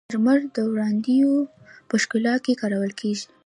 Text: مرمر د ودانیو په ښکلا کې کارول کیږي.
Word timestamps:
مرمر 0.09 0.39
د 0.55 0.57
ودانیو 0.71 1.33
په 1.89 1.95
ښکلا 2.01 2.35
کې 2.43 2.59
کارول 2.61 2.91
کیږي. 2.99 3.25